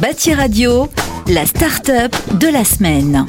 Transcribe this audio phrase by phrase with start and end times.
[0.00, 0.92] Bâti Radio,
[1.26, 3.24] la start-up de la semaine.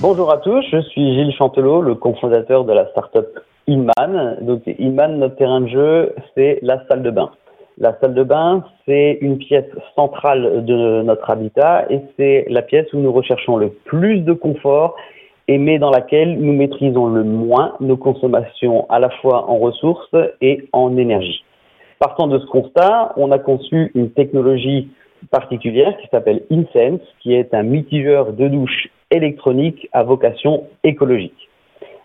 [0.00, 3.28] Bonjour à tous, je suis Gilles Chantelot, le cofondateur de la start-up
[3.68, 4.38] Inman.
[4.40, 7.30] Donc Inman, notre terrain de jeu, c'est la salle de bain.
[7.78, 12.92] La salle de bain, c'est une pièce centrale de notre habitat et c'est la pièce
[12.92, 14.96] où nous recherchons le plus de confort
[15.46, 20.16] et mais dans laquelle nous maîtrisons le moins nos consommations à la fois en ressources
[20.40, 21.44] et en énergie.
[22.02, 24.88] Partant de ce constat, on a conçu une technologie
[25.30, 31.48] particulière qui s'appelle InSense, qui est un mitigeur de douche électronique à vocation écologique.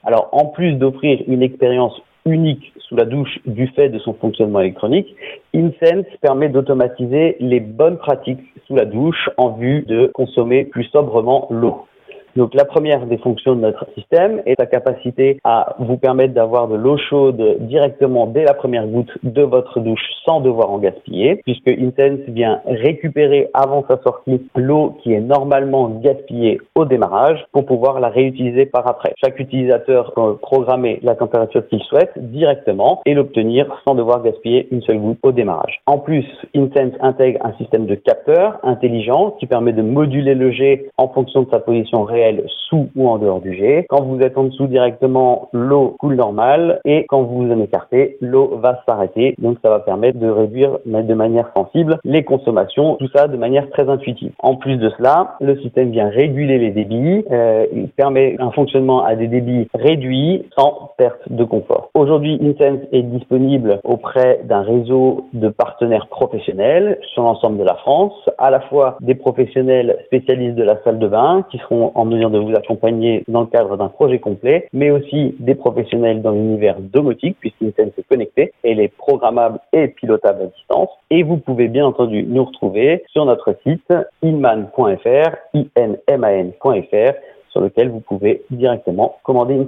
[0.03, 4.59] Alors, en plus d'offrir une expérience unique sous la douche du fait de son fonctionnement
[4.59, 5.15] électronique,
[5.55, 11.47] InSense permet d'automatiser les bonnes pratiques sous la douche en vue de consommer plus sobrement
[11.49, 11.87] l'eau.
[12.37, 16.67] Donc la première des fonctions de notre système est la capacité à vous permettre d'avoir
[16.67, 21.41] de l'eau chaude directement dès la première goutte de votre douche sans devoir en gaspiller,
[21.43, 27.65] puisque Intense vient récupérer avant sa sortie l'eau qui est normalement gaspillée au démarrage pour
[27.65, 29.15] pouvoir la réutiliser par après.
[29.19, 34.83] Chaque utilisateur peut programmer la température qu'il souhaite directement et l'obtenir sans devoir gaspiller une
[34.83, 35.81] seule goutte au démarrage.
[35.87, 40.91] En plus, Intense intègre un système de capteurs intelligent qui permet de moduler le jet
[40.97, 42.26] en fonction de sa position réelle
[42.69, 43.85] sous ou en dehors du jet.
[43.89, 48.17] Quand vous êtes en dessous directement, l'eau coule normal et quand vous vous en écartez,
[48.21, 49.35] l'eau va s'arrêter.
[49.37, 53.69] Donc ça va permettre de réduire de manière sensible les consommations, tout ça de manière
[53.69, 54.31] très intuitive.
[54.39, 59.03] En plus de cela, le système vient réguler les débits, euh, il permet un fonctionnement
[59.03, 61.89] à des débits réduits sans perte de confort.
[61.93, 68.13] Aujourd'hui, Intense est disponible auprès d'un réseau de partenaires professionnels sur l'ensemble de la France,
[68.37, 72.29] à la fois des professionnels spécialistes de la salle de bain qui seront en mesure
[72.29, 76.77] de vous accompagner dans le cadre d'un projet complet, mais aussi des professionnels dans l'univers
[76.79, 80.89] domotique, puisqu'une scène se connecter, elle est programmable et pilotable à distance.
[81.09, 87.13] Et vous pouvez bien entendu nous retrouver sur notre site inman.fr, inman.fr,
[87.49, 89.67] sur lequel vous pouvez directement commander une.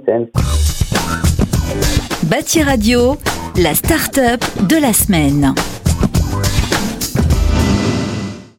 [2.30, 3.16] Bâti Radio,
[3.56, 5.54] la start-up de la semaine.